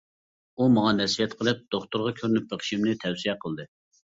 ئۇ 0.61 0.67
ماڭا 0.77 0.93
نەسىھەت 0.99 1.35
قىلىپ، 1.41 1.61
دوختۇرغا 1.75 2.15
كۆرۈنۈپ 2.23 2.51
بېقىشىمنى 2.55 2.99
تەۋسىيە 3.05 3.39
قىلدى. 3.45 3.71